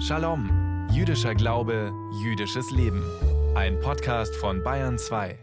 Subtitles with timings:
[0.00, 3.02] Shalom, jüdischer Glaube, jüdisches Leben.
[3.54, 5.38] Ein Podcast von Bayern 2.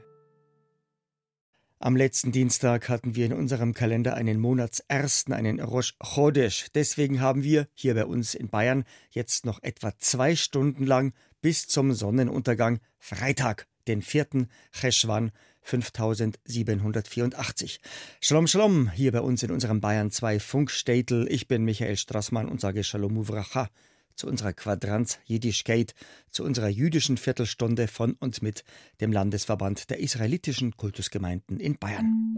[1.80, 6.68] Am letzten Dienstag hatten wir in unserem Kalender einen Monatsersten, einen Rosh Chodesh.
[6.76, 11.68] Deswegen haben wir hier bei uns in Bayern jetzt noch etwa zwei Stunden lang bis
[11.68, 14.48] zum Sonnenuntergang Freitag, den 4.
[14.72, 15.32] Cheshwan
[15.64, 17.80] 5784.
[18.22, 21.28] Shalom, Shalom, hier bei uns in unserem Bayern 2 Funkstädtel.
[21.32, 23.70] Ich bin Michael Strassmann und sage Shalom Uvracha
[24.16, 25.96] zu unserer Quadranz Jiddischkeit,
[26.30, 28.64] zu unserer jüdischen Viertelstunde von und mit
[29.02, 32.36] dem Landesverband der israelitischen Kultusgemeinden in Bayern.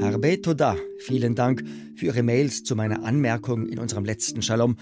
[0.00, 1.62] Harbe Toda, vielen Dank
[1.94, 4.76] für Ihre Mails zu meiner Anmerkung in unserem letzten Shalom.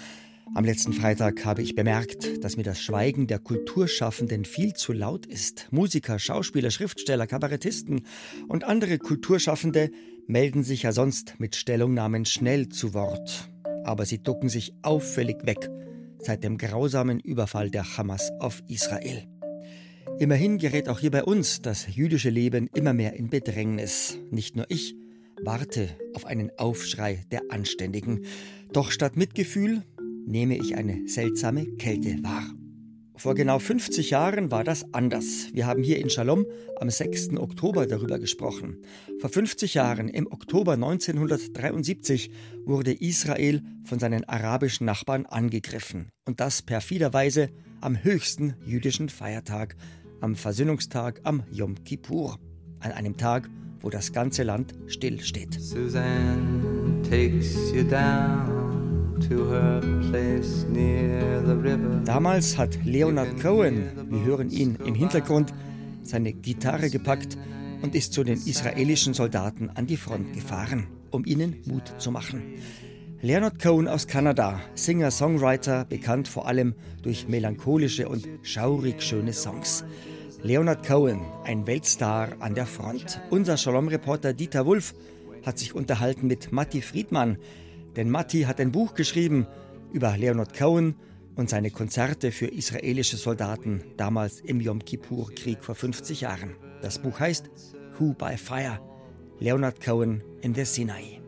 [0.54, 5.26] Am letzten Freitag habe ich bemerkt, dass mir das Schweigen der Kulturschaffenden viel zu laut
[5.26, 5.68] ist.
[5.70, 8.02] Musiker, Schauspieler, Schriftsteller, Kabarettisten
[8.48, 9.90] und andere Kulturschaffende
[10.26, 13.50] melden sich ja sonst mit Stellungnahmen schnell zu Wort.
[13.84, 15.68] Aber sie ducken sich auffällig weg
[16.20, 19.24] seit dem grausamen Überfall der Hamas auf Israel.
[20.18, 24.18] Immerhin gerät auch hier bei uns das jüdische Leben immer mehr in Bedrängnis.
[24.30, 24.96] Nicht nur ich
[25.44, 28.24] warte auf einen Aufschrei der Anständigen.
[28.72, 29.84] Doch statt Mitgefühl
[30.28, 32.44] nehme ich eine seltsame Kälte wahr.
[33.16, 35.48] Vor genau 50 Jahren war das anders.
[35.52, 36.46] Wir haben hier in Shalom
[36.78, 37.36] am 6.
[37.36, 38.76] Oktober darüber gesprochen.
[39.20, 42.30] Vor 50 Jahren, im Oktober 1973,
[42.64, 46.10] wurde Israel von seinen arabischen Nachbarn angegriffen.
[46.26, 47.48] Und das perfiderweise
[47.80, 49.74] am höchsten jüdischen Feiertag,
[50.20, 52.38] am Versöhnungstag am Yom Kippur.
[52.78, 55.60] An einem Tag, wo das ganze Land stillsteht.
[55.60, 58.57] Suzanne takes you down.
[62.04, 65.52] Damals hat Leonard Cohen, wir hören ihn im Hintergrund,
[66.02, 67.36] seine Gitarre gepackt
[67.82, 72.42] und ist zu den israelischen Soldaten an die Front gefahren, um ihnen Mut zu machen.
[73.20, 79.84] Leonard Cohen aus Kanada, Singer-Songwriter, bekannt vor allem durch melancholische und schaurig schöne Songs.
[80.42, 83.20] Leonard Cohen, ein Weltstar an der Front.
[83.30, 84.94] Unser Shalom-Reporter Dieter Wulff
[85.44, 87.38] hat sich unterhalten mit Matti Friedmann,
[87.98, 89.48] denn Matti hat ein Buch geschrieben
[89.92, 90.94] über Leonard Cohen
[91.34, 96.54] und seine Konzerte für israelische Soldaten damals im Yom Kippur-Krieg vor 50 Jahren.
[96.80, 97.50] Das Buch heißt
[97.98, 98.78] Who by Fire?
[99.40, 101.20] Leonard Cohen in the Sinai.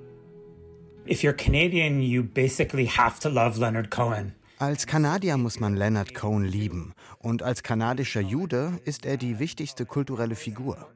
[1.08, 4.36] If you're Canadian, you basically have to love Leonard Cohen.
[4.58, 6.92] Als Kanadier muss man Leonard Cohen lieben.
[7.18, 10.86] Und als kanadischer Jude ist er die wichtigste kulturelle Figur.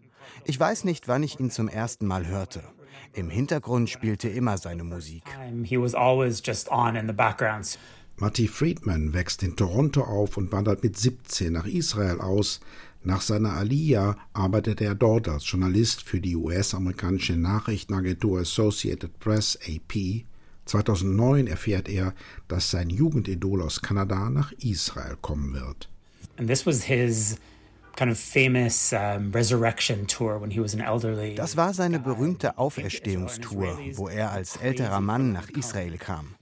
[0.45, 2.63] Ich weiß nicht, wann ich ihn zum ersten Mal hörte.
[3.13, 5.23] Im Hintergrund spielte immer seine Musik.
[8.17, 12.61] Matty Friedman wächst in Toronto auf und wandert mit 17 nach Israel aus.
[13.03, 20.25] Nach seiner Aliyah arbeitete er dort als Journalist für die US-amerikanische Nachrichtenagentur Associated Press AP.
[20.65, 22.15] 2009 erfährt er,
[22.49, 25.91] dass sein Jugendidol aus Kanada nach Israel kommen wird.
[26.39, 27.37] And this was his
[31.37, 36.35] das war seine berühmte Auferstehungstour, wo er als älterer Mann nach Israel kam.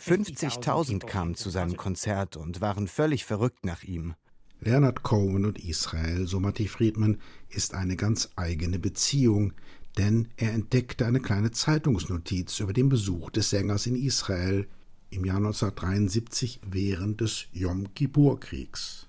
[0.00, 4.14] 50.000 kamen zu seinem Konzert und waren völlig verrückt nach ihm.
[4.60, 7.18] Leonard Cohen und Israel, so Matti Friedman,
[7.48, 9.54] ist eine ganz eigene Beziehung,
[9.96, 14.68] denn er entdeckte eine kleine Zeitungsnotiz über den Besuch des Sängers in Israel
[15.08, 19.06] im Jahr 1973 während des Yom Kippur-Kriegs.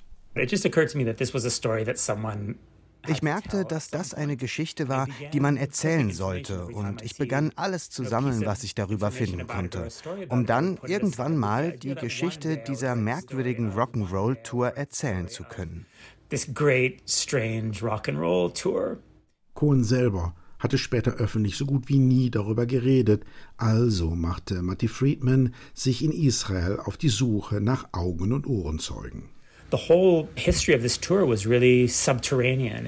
[3.07, 7.89] Ich merkte, dass das eine Geschichte war, die man erzählen sollte, und ich begann alles
[7.89, 9.89] zu sammeln, was ich darüber finden konnte,
[10.29, 15.85] um dann irgendwann mal die Geschichte dieser merkwürdigen Rock'n'Roll-Tour erzählen zu können.
[19.53, 23.25] Cohen selber hatte später öffentlich so gut wie nie darüber geredet,
[23.57, 29.29] also machte Matty Friedman sich in Israel auf die Suche nach Augen- und Ohrenzeugen.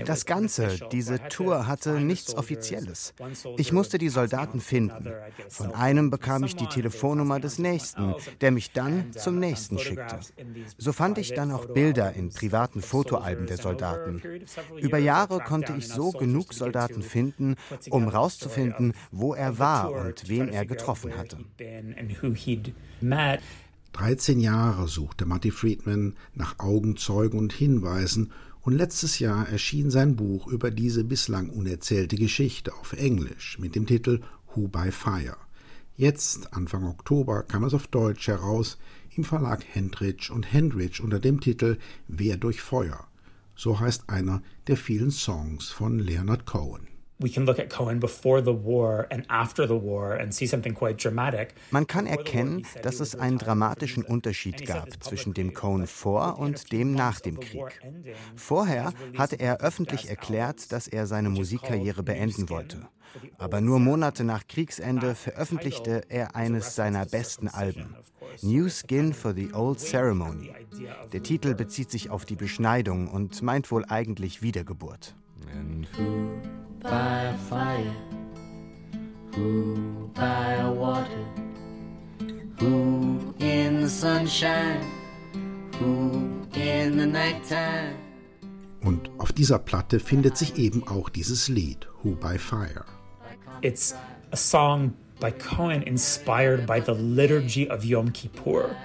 [0.05, 3.13] Das Ganze, diese Tour hatte nichts Offizielles.
[3.57, 5.09] Ich musste die Soldaten finden.
[5.49, 10.19] Von einem bekam ich die Telefonnummer des nächsten, der mich dann uh, zum nächsten schickte.
[10.77, 14.21] So fand ich dann auch Bilder in privaten Fotoalben der Soldaten.
[14.77, 17.55] Über Jahre konnte ich so genug Soldaten finden,
[17.89, 21.37] um herauszufinden, wo er war und wen er getroffen hatte.
[23.93, 28.31] 13 Jahre suchte Matty Friedman nach Augenzeugen und Hinweisen
[28.61, 33.85] und letztes Jahr erschien sein Buch über diese bislang unerzählte Geschichte auf Englisch mit dem
[33.85, 34.21] Titel
[34.53, 35.37] Who by Fire.
[35.95, 38.79] Jetzt, Anfang Oktober, kam es auf Deutsch heraus
[39.15, 43.07] im Verlag Hendrich und Hendrich unter dem Titel Wer durch Feuer.
[43.55, 46.87] So heißt einer der vielen Songs von Leonard Cohen.
[51.71, 56.93] Man kann erkennen, dass es einen dramatischen Unterschied gab zwischen dem Cohen vor und dem
[56.93, 57.81] nach dem Krieg.
[58.35, 62.87] Vorher hatte er öffentlich erklärt, dass er seine Musikkarriere beenden wollte.
[63.37, 67.95] Aber nur Monate nach Kriegsende veröffentlichte er eines seiner besten Alben,
[68.41, 70.51] New Skin for the Old Ceremony.
[71.11, 75.15] Der Titel bezieht sich auf die Beschneidung und meint wohl eigentlich Wiedergeburt.
[75.55, 77.95] And who by a fire,
[79.35, 81.25] who by a water,
[82.59, 84.83] who in the sunshine,
[85.79, 87.95] who in the nighttime.
[88.81, 92.85] Und auf dieser Platte findet sich eben auch dieses Lied, Who by Fire.
[93.61, 93.95] It's
[94.31, 98.75] a song by Cohen inspired by the liturgy of Yom Kippur.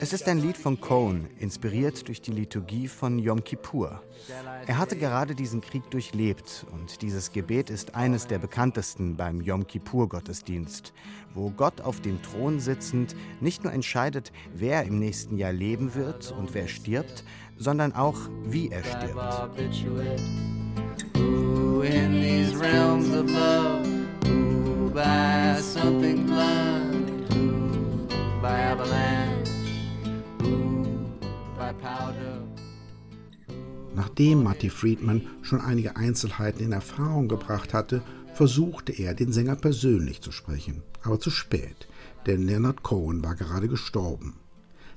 [0.00, 4.02] Es ist ein Lied von Cohen, inspiriert durch die Liturgie von Yom Kippur.
[4.66, 9.66] Er hatte gerade diesen Krieg durchlebt und dieses Gebet ist eines der bekanntesten beim Yom
[9.66, 10.94] Kippur-Gottesdienst,
[11.34, 16.32] wo Gott auf dem Thron sitzend nicht nur entscheidet, wer im nächsten Jahr leben wird
[16.32, 17.22] und wer stirbt,
[17.58, 19.14] sondern auch, wie er stirbt.
[21.14, 23.86] Who in these realms of love,
[24.24, 28.06] who by something who
[28.40, 29.26] by avalanche.
[33.94, 38.02] Nachdem Marty Friedman schon einige Einzelheiten in Erfahrung gebracht hatte,
[38.34, 40.82] versuchte er, den Sänger persönlich zu sprechen.
[41.02, 41.88] Aber zu spät,
[42.26, 44.34] denn Leonard Cohen war gerade gestorben.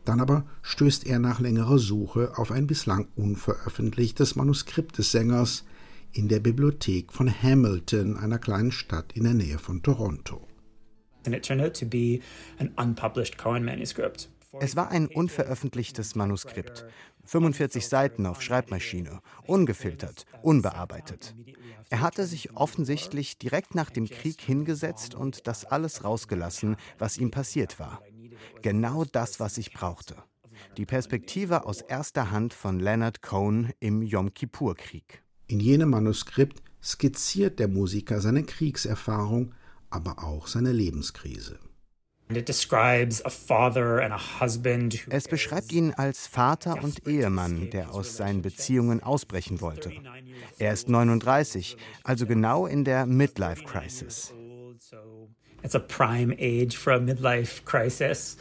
[0.03, 5.63] Dann aber stößt er nach längerer Suche auf ein bislang unveröffentlichtes Manuskript des Sängers
[6.11, 10.48] in der Bibliothek von Hamilton, einer kleinen Stadt in der Nähe von Toronto.
[11.29, 12.21] And it turned out to be
[12.57, 14.29] an unpublished Cohen manuscript.
[14.59, 16.87] Es war ein unveröffentlichtes Manuskript.
[17.25, 21.35] 45 Seiten auf Schreibmaschine, ungefiltert, unbearbeitet.
[21.91, 27.29] Er hatte sich offensichtlich direkt nach dem Krieg hingesetzt und das alles rausgelassen, was ihm
[27.29, 28.01] passiert war.
[28.63, 30.15] Genau das, was ich brauchte.
[30.77, 35.21] Die Perspektive aus erster Hand von Leonard Cohen im Yom Kippur-Krieg.
[35.45, 39.53] In jenem Manuskript skizziert der Musiker seine Kriegserfahrung,
[39.89, 41.59] aber auch seine Lebenskrise.
[45.09, 49.91] Es beschreibt ihn als Vater und Ehemann, der aus seinen Beziehungen ausbrechen wollte.
[50.59, 54.31] Er ist 39, also genau in der Midlife Crisis.
[55.63, 58.37] It's a prime age for a midlife crisis.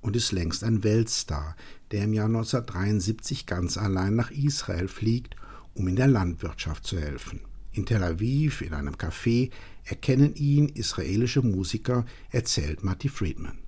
[0.00, 1.56] Und ist längst ein Weltstar,
[1.90, 5.34] der im Jahr 1973 ganz allein nach Israel fliegt,
[5.74, 7.40] um in der Landwirtschaft zu helfen.
[7.72, 9.50] In Tel Aviv, in einem Café,
[9.88, 13.58] erkennen ihn israelische Musiker, erzählt Matti Friedman.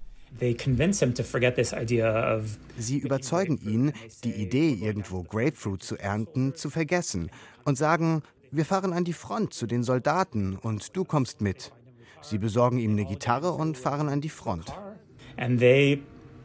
[2.79, 3.93] Sie überzeugen ihn,
[4.25, 7.31] die Idee, irgendwo Grapefruit zu ernten, zu vergessen
[7.65, 8.23] und sagen,
[8.53, 11.73] wir fahren an die Front zu den Soldaten und du kommst mit.
[12.23, 14.73] Sie besorgen ihm eine Gitarre und fahren an die Front.
[15.37, 16.03] And they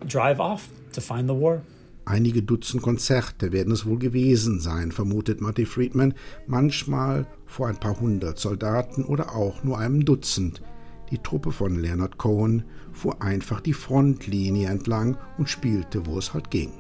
[0.08, 1.62] drive off to find the war.
[2.08, 6.14] Einige Dutzend Konzerte werden es wohl gewesen sein, vermutet Marty Friedman,
[6.46, 10.62] manchmal vor ein paar hundert Soldaten oder auch nur einem Dutzend.
[11.10, 12.64] Die Truppe von Leonard Cohen
[12.94, 16.72] fuhr einfach die Frontlinie entlang und spielte, wo es halt ging.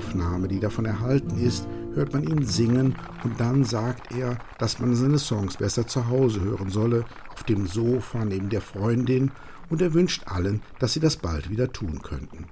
[0.00, 4.94] Aufnahme, die davon erhalten ist, hört man ihn singen und dann sagt er, dass man
[4.96, 7.04] seine Songs besser zu Hause hören solle,
[7.34, 9.30] auf dem Sofa neben der Freundin
[9.68, 12.46] und er wünscht allen, dass sie das bald wieder tun könnten.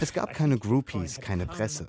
[0.00, 1.88] Es gab keine Groupies, keine Presse.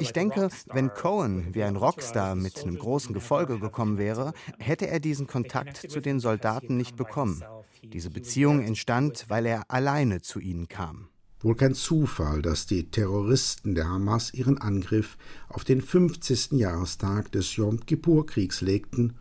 [0.00, 4.98] Ich denke, wenn Cohen wie ein Rockstar mit einem großen Gefolge gekommen wäre, hätte er
[4.98, 7.44] diesen Kontakt zu den Soldaten nicht bekommen.
[7.84, 11.10] Diese Beziehung entstand, weil er alleine zu ihnen kam.
[11.40, 15.16] Wohl kein Zufall, dass die Terroristen der Hamas ihren Angriff
[15.48, 16.52] auf den 50.
[16.52, 19.14] Jahrestag des Yom Kippur-Kriegs legten,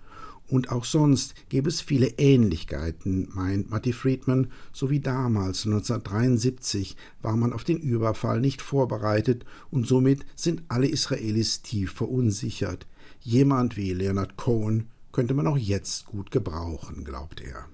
[0.49, 7.35] und auch sonst gäbe es viele Ähnlichkeiten, meint Matti Friedman, so wie damals 1973 war
[7.35, 12.87] man auf den Überfall nicht vorbereitet und somit sind alle Israelis tief verunsichert.
[13.19, 17.67] Jemand wie Leonard Cohen könnte man auch jetzt gut gebrauchen, glaubt er.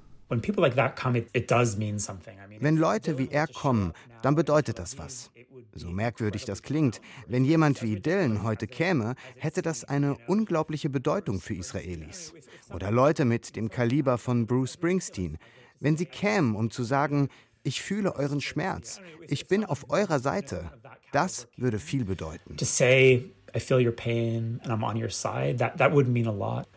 [2.60, 5.32] Wenn Leute wie er kommen, dann bedeutet das was.
[5.76, 11.40] So merkwürdig das klingt, wenn jemand wie Dylan heute käme, hätte das eine unglaubliche Bedeutung
[11.40, 12.34] für Israelis.
[12.74, 15.38] Oder Leute mit dem Kaliber von Bruce Springsteen.
[15.80, 17.30] Wenn sie kämen, um zu sagen,
[17.66, 19.00] Ich fühle euren Schmerz.
[19.30, 20.72] Ich bin auf eurer Seite.
[21.14, 22.58] Das würde viel bedeuten.
[22.58, 26.28] To say, I feel your pain and I'm on your side, that, that would mean
[26.28, 26.68] a lot.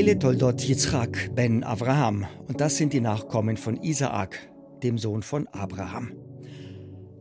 [0.00, 2.26] Ve'ele toldot Yitzchak ben Avraham.
[2.48, 4.38] Und das sind die Nachkommen von Isaak,
[4.82, 6.12] dem Sohn von Abraham.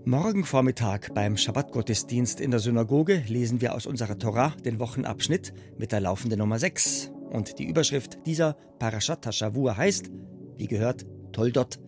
[0.05, 5.91] Morgen Vormittag beim Schabbatgottesdienst in der Synagoge lesen wir aus unserer Torah den Wochenabschnitt mit
[5.91, 7.11] der laufenden Nummer 6.
[7.31, 10.09] Und die Überschrift dieser Parashat Hashavua heißt,
[10.55, 11.81] wie gehört, Toldot,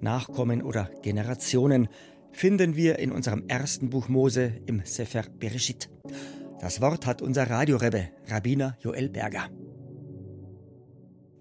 [0.00, 1.88] Nachkommen oder Generationen,
[2.30, 5.90] finden wir in unserem ersten Buch Mose im Sefer Bereshit.
[6.60, 9.50] Das Wort hat unser Radiorebbe, Rabbiner Joel Berger.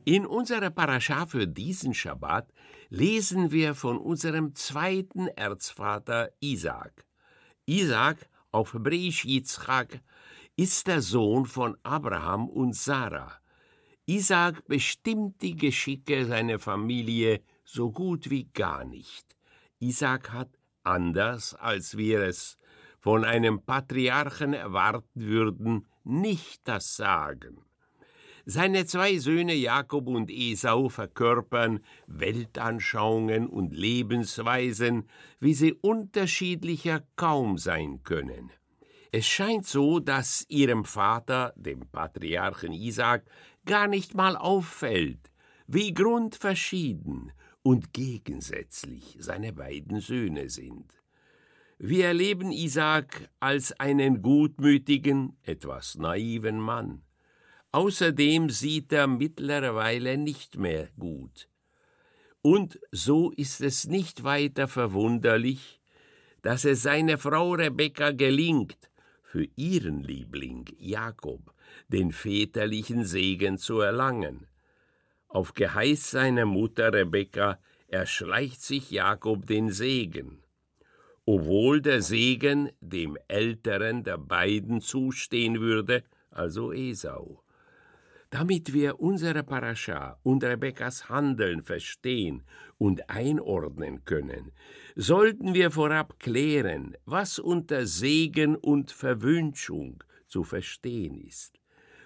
[0.07, 2.53] In unserer Parascha für diesen Schabbat
[2.89, 7.07] lesen wir von unserem zweiten Erzvater Isaac.
[7.65, 10.01] Isaac, auf Hebräisch Yitzchak,
[10.55, 13.33] ist der Sohn von Abraham und Sarah.
[14.05, 19.25] Isaac bestimmt die Geschicke seiner Familie so gut wie gar nicht.
[19.79, 20.51] Isaac hat,
[20.83, 22.59] anders als wir es
[22.99, 27.65] von einem Patriarchen erwarten würden, nicht das Sagen.
[28.47, 35.09] Seine zwei Söhne Jakob und Esau verkörpern Weltanschauungen und Lebensweisen,
[35.39, 38.51] wie sie unterschiedlicher kaum sein können.
[39.11, 43.25] Es scheint so, dass ihrem Vater, dem Patriarchen Isaac,
[43.65, 45.31] gar nicht mal auffällt,
[45.65, 47.31] wie grundverschieden
[47.63, 50.93] und gegensätzlich seine beiden Söhne sind.
[51.79, 57.04] Wir erleben Isaac als einen gutmütigen, etwas naiven Mann.
[57.75, 61.49] Außerdem sieht er mittlerweile nicht mehr gut.
[62.41, 65.81] Und so ist es nicht weiter verwunderlich,
[66.41, 68.77] dass es seiner Frau Rebekka gelingt,
[69.23, 71.53] für ihren Liebling Jakob
[71.89, 74.47] den väterlichen Segen zu erlangen.
[75.27, 80.41] Auf Geheiß seiner Mutter Rebekka erschleicht sich Jakob den Segen,
[81.25, 87.41] obwohl der Segen dem älteren der beiden zustehen würde, also Esau.
[88.29, 92.43] Damit wir unsere Parascha und Rebekkas Handeln verstehen
[92.77, 94.51] und einordnen können,
[94.95, 101.59] sollten wir vorab klären, was unter Segen und Verwünschung zu verstehen ist,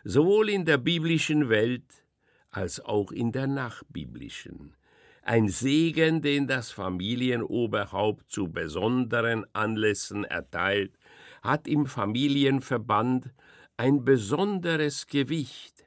[0.03, 2.05] sowohl in der biblischen Welt
[2.51, 4.75] als auch in der nachbiblischen.
[5.21, 10.93] Ein Segen, den das Familienoberhaupt zu besonderen Anlässen erteilt,
[11.41, 13.31] hat im Familienverband
[13.77, 15.78] ein besonderes Gewicht,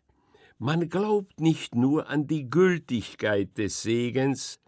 [0.62, 4.60] man glaubt nicht nur an die Gültigkeit des Segens,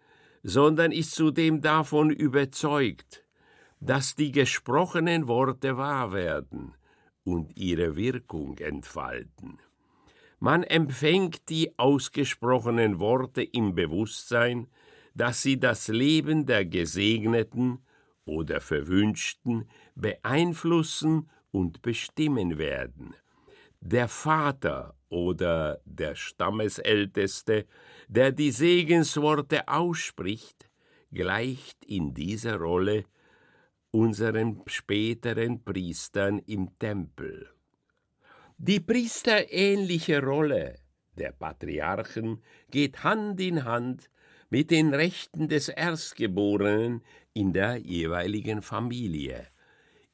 [0.43, 3.25] sondern ist zudem davon überzeugt,
[3.79, 6.75] dass die gesprochenen Worte wahr werden
[7.23, 9.61] und ihre Wirkung entfalten.
[10.41, 14.67] Man empfängt die ausgesprochenen Worte im Bewusstsein,
[15.15, 17.79] dass sie das Leben der Gesegneten
[18.25, 23.15] oder Verwünschten beeinflussen und bestimmen werden.
[23.81, 27.67] Der Vater oder der Stammesälteste,
[28.09, 30.69] der die Segensworte ausspricht,
[31.13, 33.05] gleicht in dieser Rolle
[33.93, 37.49] unseren späteren Priestern im Tempel.
[38.59, 40.75] Die priesterähnliche Rolle
[41.17, 42.43] der Patriarchen
[42.73, 44.11] geht Hand in Hand
[44.51, 47.03] mit den Rechten des Erstgeborenen
[47.35, 49.47] in der jeweiligen Familie.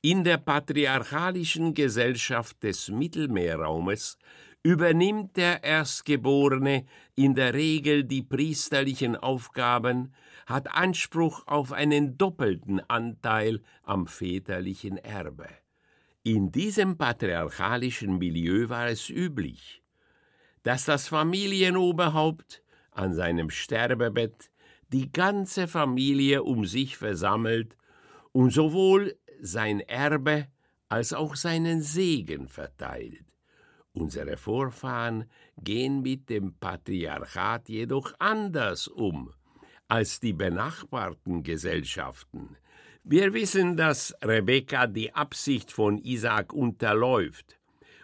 [0.02, 4.18] In der patriarchalischen Gesellschaft des Mittelmeerraumes
[4.62, 10.12] übernimmt der Erstgeborene in der Regel die priesterlichen Aufgaben,
[10.46, 15.48] hat Anspruch auf einen doppelten Anteil am väterlichen Erbe.
[16.22, 19.82] In diesem patriarchalischen Milieu war es üblich,
[20.62, 24.50] dass das Familienoberhaupt an seinem Sterbebett
[24.92, 27.76] die ganze Familie um sich versammelt
[28.32, 30.48] und sowohl sein Erbe
[30.88, 33.29] als auch seinen Segen verteilt.
[33.92, 35.24] Unsere Vorfahren
[35.58, 39.32] gehen mit dem Patriarchat jedoch anders um
[39.88, 42.56] als die benachbarten Gesellschaften.
[43.02, 47.58] Wir wissen, dass Rebekka die Absicht von Isaak unterläuft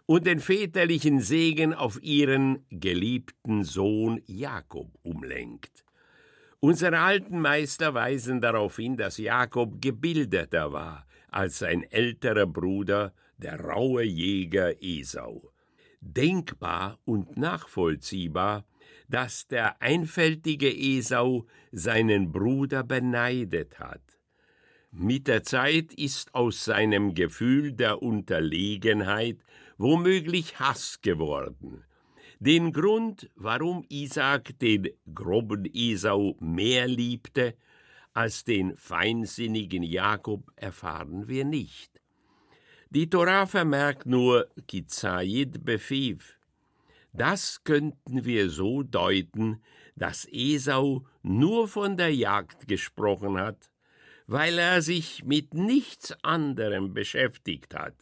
[0.06, 5.84] und den väterlichen Segen auf ihren geliebten Sohn Jakob umlenkt.
[6.58, 13.60] Unsere alten Meister weisen darauf hin, dass Jakob gebildeter war als sein älterer Bruder, der
[13.60, 15.52] raue Jäger Esau
[16.14, 18.64] denkbar und nachvollziehbar,
[19.08, 24.02] dass der einfältige Esau seinen Bruder beneidet hat.
[24.90, 29.38] Mit der Zeit ist aus seinem Gefühl der Unterlegenheit
[29.78, 31.84] womöglich Hass geworden.
[32.38, 37.54] Den Grund, warum Isaac den groben Esau mehr liebte
[38.12, 42.00] als den feinsinnigen Jakob, erfahren wir nicht.
[42.90, 46.38] Die Torah vermerkt nur Kizayid Befiv.
[47.12, 49.60] Das könnten wir so deuten,
[49.96, 53.70] dass Esau nur von der Jagd gesprochen hat,
[54.26, 57.94] weil er sich mit nichts anderem beschäftigt hat.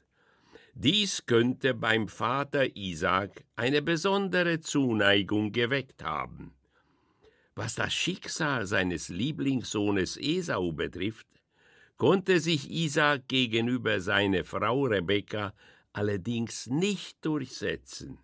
[0.74, 6.52] Dies könnte beim Vater Isaac eine besondere Zuneigung geweckt haben.
[7.54, 11.28] Was das Schicksal seines Lieblingssohnes Esau betrifft,
[11.96, 15.54] konnte sich Isaac gegenüber seiner Frau Rebekka
[15.92, 18.18] allerdings nicht durchsetzen.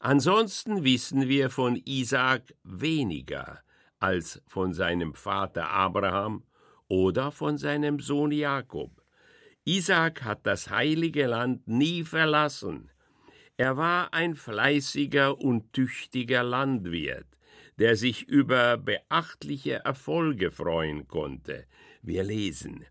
[0.00, 3.60] Ansonsten wissen wir von Isaac weniger
[3.98, 6.44] als von seinem Vater Abraham
[6.86, 9.02] oder von seinem Sohn Jakob.
[9.64, 12.90] Isaac hat das heilige Land nie verlassen.
[13.56, 17.26] Er war ein fleißiger und tüchtiger Landwirt,
[17.78, 21.66] der sich über beachtliche Erfolge freuen konnte.
[22.02, 22.84] Wir lesen,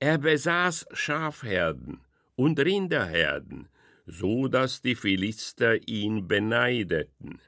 [0.00, 2.00] er besaß Schafherden
[2.36, 3.68] und Rinderherden,
[4.06, 7.40] so dass die Philister ihn beneideten.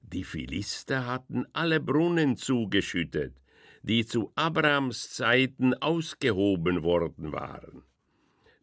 [0.00, 3.34] Die Philister hatten alle Brunnen zugeschüttet,
[3.82, 7.82] die zu Abrams Zeiten ausgehoben worden waren.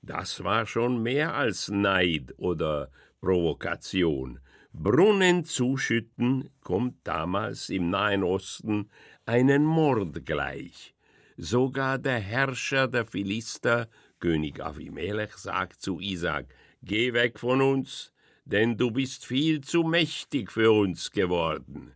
[0.02, 2.90] Das war schon mehr als Neid oder
[3.22, 4.40] Provokation.
[4.72, 8.90] Brunnen zuschütten kommt damals im Nahen Osten
[9.26, 10.95] einen Mord gleich.
[11.38, 13.90] Sogar der Herrscher der Philister,
[14.20, 16.48] König Avimelech, sagt zu Isaac:
[16.82, 18.14] Geh weg von uns,
[18.46, 21.94] denn du bist viel zu mächtig für uns geworden.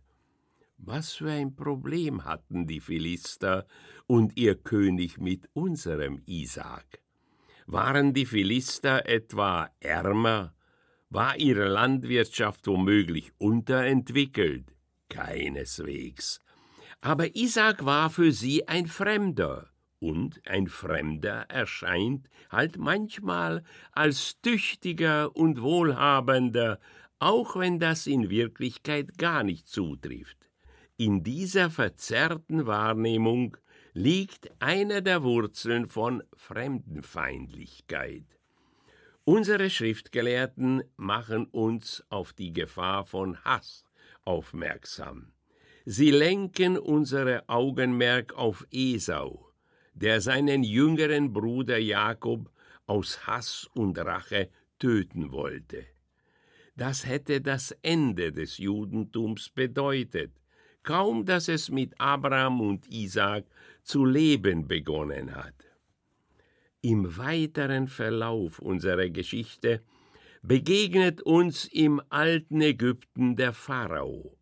[0.76, 3.66] Was für ein Problem hatten die Philister
[4.06, 7.00] und ihr König mit unserem Isaak?
[7.66, 10.54] Waren die Philister etwa ärmer?
[11.08, 14.74] War ihre Landwirtschaft womöglich unterentwickelt?
[15.08, 16.40] Keineswegs.
[17.00, 25.34] Aber Isaak war für sie ein Fremder, und ein Fremder erscheint halt manchmal als tüchtiger
[25.36, 26.78] und wohlhabender,
[27.18, 30.38] auch wenn das in Wirklichkeit gar nicht zutrifft.
[30.96, 33.56] In dieser verzerrten Wahrnehmung
[33.92, 38.24] liegt eine der Wurzeln von Fremdenfeindlichkeit.
[39.24, 43.84] Unsere Schriftgelehrten machen uns auf die Gefahr von Hass
[44.24, 45.32] aufmerksam.
[45.84, 49.50] Sie lenken unsere Augenmerk auf Esau,
[49.94, 52.50] der seinen jüngeren Bruder Jakob
[52.86, 55.86] aus Hass und Rache töten wollte.
[56.76, 60.32] Das hätte das Ende des Judentums bedeutet,
[60.82, 63.44] kaum dass es mit Abraham und Isaak
[63.82, 65.54] zu leben begonnen hat.
[66.82, 69.82] Im weiteren Verlauf unserer Geschichte
[70.42, 74.38] begegnet uns im alten Ägypten der Pharao,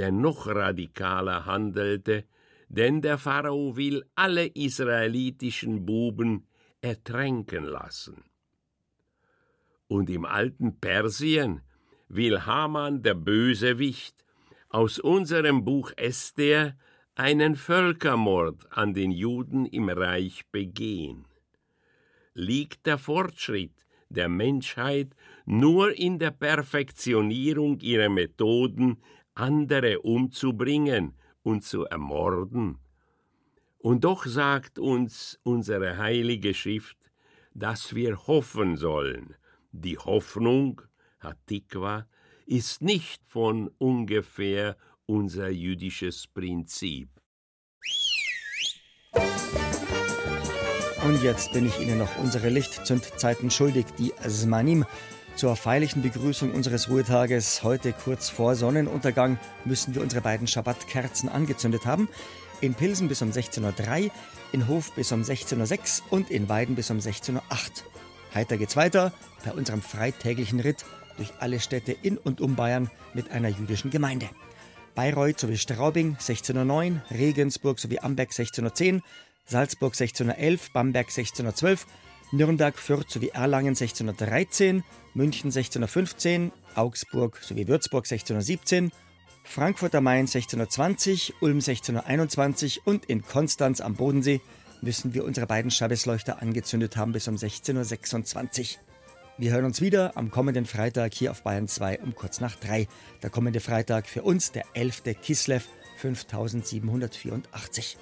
[0.00, 2.24] der noch radikaler handelte,
[2.70, 6.46] denn der Pharao will alle israelitischen Buben
[6.80, 8.24] ertränken lassen.
[9.88, 11.60] Und im alten Persien
[12.08, 14.24] will Haman der Bösewicht
[14.70, 16.78] aus unserem Buch Esther
[17.14, 21.26] einen Völkermord an den Juden im Reich begehen.
[22.32, 28.96] Liegt der Fortschritt der Menschheit nur in der Perfektionierung ihrer Methoden,
[29.40, 32.78] andere umzubringen und zu ermorden?
[33.78, 36.98] Und doch sagt uns unsere heilige Schrift,
[37.54, 39.34] dass wir hoffen sollen.
[39.72, 40.82] Die Hoffnung,
[41.18, 42.06] hat Tikva,
[42.46, 44.76] ist nicht von ungefähr
[45.06, 47.08] unser jüdisches Prinzip.
[51.04, 54.84] Und jetzt bin ich Ihnen noch unsere Lichtzündzeiten schuldig, die Zmanim.
[55.36, 61.86] Zur feierlichen Begrüßung unseres Ruhetages heute kurz vor Sonnenuntergang müssen wir unsere beiden Schabbatkerzen angezündet
[61.86, 62.08] haben.
[62.60, 64.10] In Pilsen bis um 16.03 Uhr,
[64.52, 67.42] in Hof bis um 16.06 Uhr und in Weiden bis um 16.08 Uhr.
[68.34, 69.12] Heiter geht's weiter
[69.44, 70.84] bei unserem freitäglichen Ritt
[71.16, 74.28] durch alle Städte in und um Bayern mit einer jüdischen Gemeinde.
[74.94, 79.02] Bayreuth sowie Straubing 1609, Regensburg sowie Amberg 1610,
[79.46, 81.86] Salzburg 1611, Bamberg 1612,
[82.32, 88.92] Nürnberg, Fürth sowie Erlangen 1613, München 1615, Augsburg sowie Würzburg 1617,
[89.42, 94.40] Frankfurt am Main 1620, Ulm 1621 und in Konstanz am Bodensee
[94.80, 98.82] müssen wir unsere beiden Schabbesleuchter angezündet haben bis um 16.26 Uhr.
[99.38, 102.86] Wir hören uns wieder am kommenden Freitag hier auf Bayern 2 um kurz nach 3.
[103.22, 105.02] Der kommende Freitag für uns der 11.
[105.22, 105.66] Kislev
[105.96, 107.96] 5784.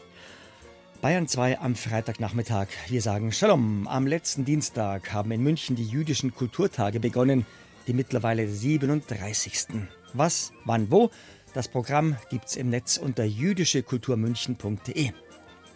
[1.01, 2.67] Bayern 2 am Freitagnachmittag.
[2.89, 3.87] Wir sagen Shalom.
[3.87, 7.47] Am letzten Dienstag haben in München die jüdischen Kulturtage begonnen,
[7.87, 9.79] die mittlerweile 37.
[10.13, 11.13] Was, wann, wo?
[11.55, 15.13] Das Programm gibt's im Netz unter jüdischekulturmünchen.de.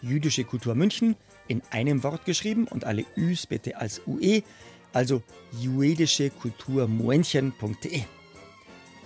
[0.00, 1.14] Jüdische Kultur München
[1.46, 4.42] in einem Wort geschrieben und alle Üs bitte als UE,
[4.92, 5.22] also
[5.60, 8.02] jüdischekulturmuenchen.de.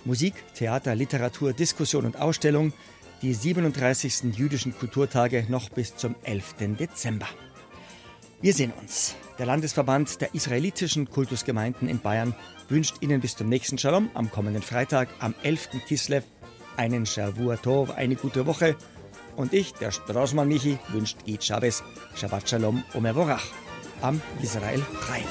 [0.03, 2.73] Musik, Theater, Literatur, Diskussion und Ausstellung–
[3.21, 4.35] die 37.
[4.35, 6.55] jüdischen Kulturtage noch bis zum 11.
[6.79, 7.27] Dezember.
[8.41, 9.15] Wir sehen uns.
[9.39, 12.35] Der Landesverband der israelitischen Kultusgemeinden in Bayern
[12.69, 15.69] wünscht Ihnen bis zum nächsten Shalom am kommenden Freitag, am 11.
[15.87, 16.23] Kislev,
[16.75, 18.75] einen Shavua Tov, eine gute Woche.
[19.35, 21.83] Und ich, der Straßmann Michi, wünscht Eid Shabbos,
[22.15, 23.45] Shabbat Shalom Omer Vorach
[24.01, 25.23] am Israel frei.